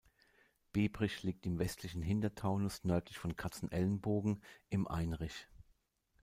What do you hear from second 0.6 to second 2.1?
Biebrich liegt im westlichen